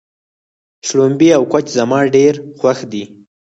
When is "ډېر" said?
2.15-2.33